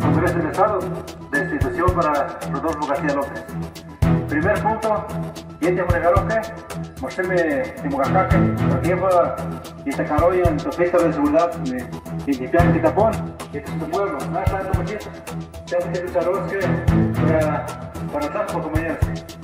[0.00, 0.78] Congreso del Estado
[1.30, 3.44] de institución para Rodolfo García López.
[4.28, 5.06] Primer punto,
[5.60, 6.40] yete moregaroque,
[7.00, 8.36] mostreme timogacaque,
[8.82, 9.08] tiempo
[9.84, 13.12] y te caroya en tu fiesta de seguridad de limpiar el tapón,
[13.52, 15.06] y este es tu pueblo, nada tanto muchito,
[15.66, 16.08] te hace que
[18.12, 19.37] para para por compañeros.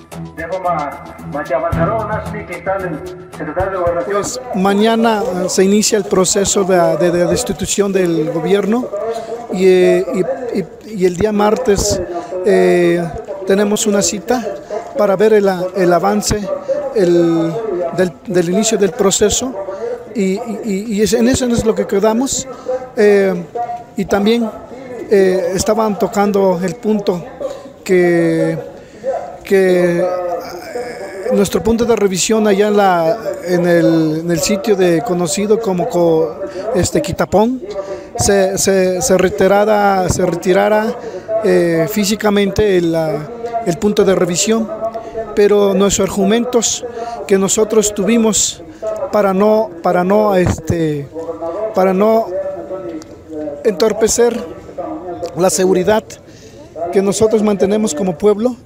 [4.07, 8.89] Pues mañana se inicia el proceso de, de, destitución del gobierno
[9.53, 12.01] y, y, el día martes
[12.47, 13.03] eh,
[13.47, 14.45] tenemos una cita
[14.97, 16.41] para ver el, avance
[16.95, 17.53] el,
[18.27, 19.55] del, inicio del proceso
[20.15, 22.47] y, en eso es lo que quedamos.
[22.97, 23.35] Eh,
[23.97, 24.49] y también
[25.11, 27.25] eh, estaban tocando el punto
[27.83, 28.74] que,
[29.45, 30.05] que
[31.33, 35.89] nuestro punto de revisión allá en, la, en, el, sitio de, conocido como
[36.75, 37.63] este, Quitapón
[38.17, 40.07] se retirara
[41.45, 42.97] eh, físicamente el,
[43.67, 44.69] el, punto de revisión,
[45.35, 46.85] pero nuestros argumentos
[47.27, 48.63] que nosotros tuvimos
[49.13, 51.09] para no, para no, este,
[51.75, 52.27] para no
[53.65, 54.43] entorpecer
[55.37, 56.05] la seguridad
[56.93, 58.57] que nosotros mantenemos como pueblo,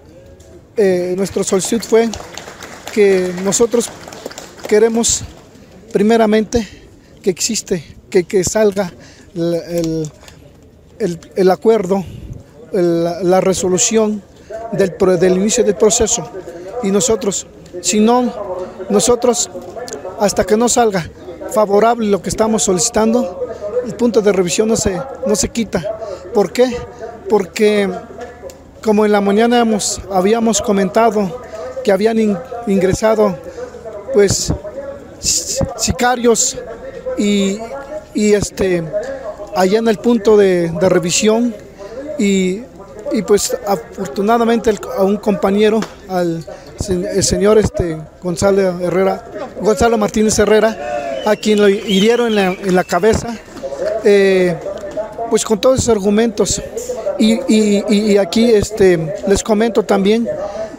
[0.78, 2.08] eh, nuestro solicitud fue
[2.92, 3.90] que nosotros
[4.66, 5.22] queremos
[5.92, 6.66] primeramente
[7.22, 8.92] que existe, que, que salga
[9.34, 10.10] el,
[10.98, 12.04] el, el acuerdo,
[12.72, 14.22] la resolución
[14.72, 16.30] del, del inicio del proceso.
[16.82, 17.46] Y nosotros,
[17.80, 18.32] si no,
[18.88, 19.50] nosotros,
[20.20, 21.10] hasta que no salga
[21.52, 23.46] favorable lo que estamos solicitando,
[23.84, 25.82] el punto de revisión no se, no se quita.
[26.34, 26.76] ¿Por qué?
[27.28, 27.88] Porque
[28.82, 31.40] como en la mañana hemos, habíamos comentado
[31.84, 33.36] que habían ingresado
[34.12, 34.52] pues
[35.76, 36.56] sicarios
[37.16, 37.58] y,
[38.14, 38.84] y, este
[39.56, 41.54] allá en el punto de, de revisión
[42.18, 42.62] y,
[43.12, 46.44] y, pues afortunadamente a un compañero al
[46.88, 49.24] el señor este Gonzalo Herrera
[49.60, 53.36] Gonzalo Martínez Herrera a quien lo hirieron en la, en la cabeza
[54.04, 54.56] eh,
[55.28, 56.62] pues con todos esos argumentos
[57.18, 60.28] y, y, y aquí este les comento también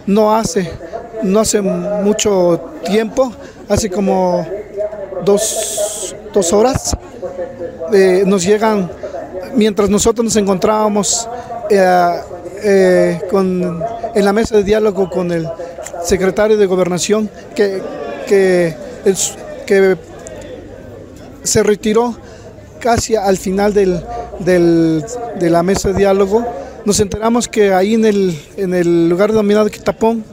[0.05, 0.71] no hace
[1.23, 3.31] no hace mucho tiempo,
[3.67, 4.45] hace como
[5.23, 6.95] dos, dos horas,
[7.93, 8.89] eh, nos llegan,
[9.55, 11.27] mientras nosotros nos encontrábamos
[11.69, 12.21] eh,
[12.63, 13.83] eh, con,
[14.15, 15.47] en la mesa de diálogo con el
[16.03, 17.81] secretario de Gobernación, que,
[18.27, 18.75] que,
[19.65, 19.97] que
[21.43, 22.15] se retiró
[22.79, 24.03] casi al final del,
[24.39, 25.03] del,
[25.39, 26.45] de la mesa de diálogo,
[26.85, 30.23] nos enteramos que ahí en el, en el lugar denominado Quitapón,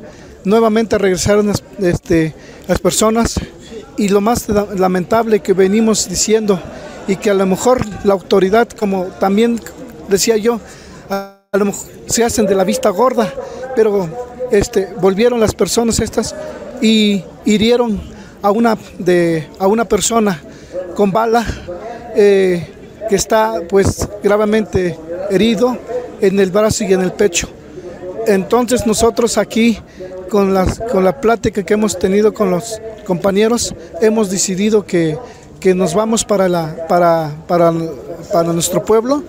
[0.45, 2.35] nuevamente regresaron este,
[2.69, 3.35] las personas
[3.97, 6.61] y lo más lamentable que venimos diciendo
[7.09, 9.61] y que a lo mejor la autoridad, como también
[10.09, 10.61] decía yo,
[11.09, 13.33] a lo mejor se hacen de la vista gorda,
[13.75, 14.09] pero
[14.51, 16.35] este, volvieron las personas estas
[16.81, 18.01] y hirieron
[18.43, 20.41] a una, de, a una persona
[20.95, 21.45] con bala
[22.15, 22.76] eh,
[23.09, 24.99] que está pues gravemente
[25.31, 25.77] herido
[26.21, 27.49] en el brazo y en el pecho.
[28.27, 29.79] Entonces nosotros aquí
[30.29, 35.17] con, las, con la plática que hemos tenido con los compañeros, hemos decidido que,
[35.61, 37.73] que nos vamos para, la, para, para,
[38.33, 39.23] para nuestro pueblo,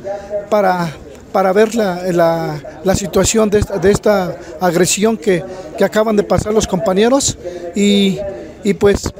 [0.49, 0.89] para,
[1.31, 5.44] para ver la, la, situación de esta, de esta agresión que,
[5.77, 7.38] que, acaban de pasar los compañeros
[7.75, 8.17] y,
[8.63, 9.13] y pues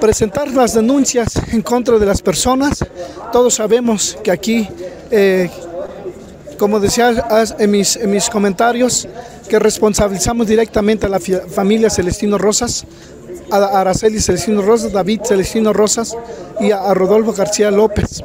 [0.00, 2.84] presentar las denuncias en contra de las personas.
[3.32, 4.68] Todos sabemos que aquí,
[5.10, 5.50] eh,
[6.58, 7.26] como decía
[7.58, 9.08] en mis, en mis comentarios,
[9.48, 12.84] que responsabilizamos directamente a la familia Celestino Rosas,
[13.50, 16.16] a Araceli Celestino Rosas, David Celestino Rosas
[16.60, 18.22] y a, Rodolfo García López.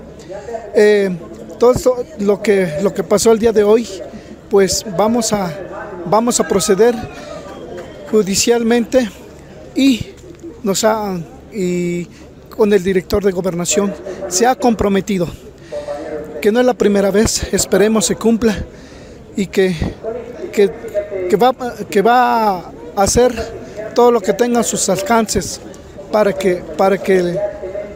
[0.75, 1.15] Eh,
[1.59, 3.87] todo esto, lo que, lo que pasó el día de hoy,
[4.49, 5.51] pues vamos a,
[6.05, 6.95] vamos a proceder
[8.11, 9.09] judicialmente
[9.75, 10.07] y
[10.61, 11.17] nos ha,
[11.53, 12.07] y
[12.49, 13.93] con el director de gobernación
[14.27, 15.27] se ha comprometido
[16.41, 18.53] que no es la primera vez, esperemos se cumpla
[19.35, 19.73] y que,
[20.51, 21.55] que va,
[21.89, 23.33] que va a hacer
[23.95, 25.61] todo lo que tenga a sus alcances
[26.11, 27.39] para que, para que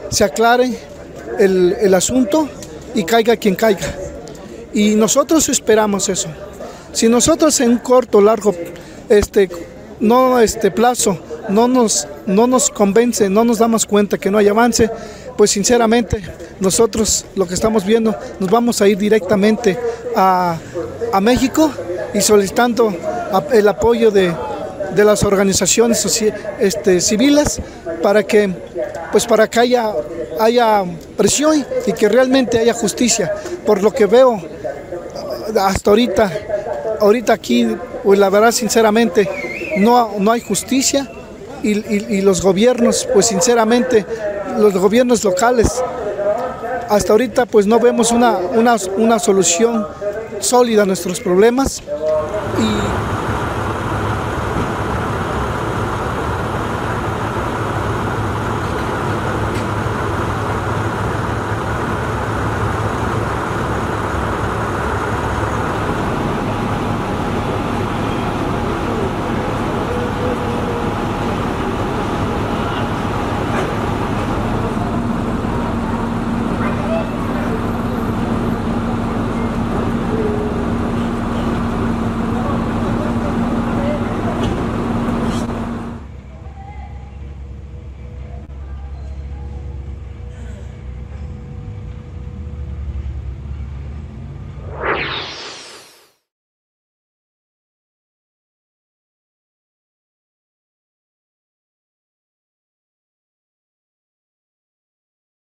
[0.09, 0.77] se aclare
[1.37, 2.47] el, el asunto
[2.95, 3.93] y caiga quien caiga.
[4.73, 6.29] Y nosotros esperamos eso.
[6.93, 8.55] Si nosotros en un corto, largo
[9.09, 9.49] este,
[9.99, 11.17] no, este plazo
[11.49, 14.89] no nos, no nos convence, no nos damos cuenta que no hay avance,
[15.37, 16.21] pues sinceramente
[16.59, 19.77] nosotros lo que estamos viendo nos vamos a ir directamente
[20.15, 20.57] a,
[21.13, 21.71] a México
[22.13, 22.93] y solicitando
[23.51, 24.33] el apoyo de,
[24.95, 26.23] de las organizaciones
[26.59, 27.61] este, civiles
[28.01, 28.49] para que,
[29.11, 29.93] pues para que haya
[30.39, 30.83] haya
[31.15, 33.33] presión y que realmente haya justicia.
[33.65, 34.41] Por lo que veo
[35.59, 36.31] hasta ahorita,
[36.99, 37.67] ahorita aquí,
[38.03, 39.27] pues la verdad sinceramente,
[39.77, 41.09] no, no hay justicia
[41.63, 44.05] y, los gobiernos, pues sinceramente,
[44.57, 45.83] los gobiernos locales,
[46.89, 49.85] hasta ahorita pues no vemos una, una, una solución
[50.39, 51.81] sólida a nuestros problemas